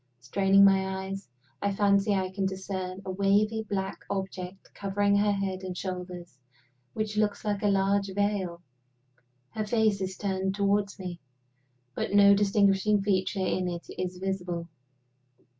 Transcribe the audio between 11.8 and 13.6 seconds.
but no distinguishing feature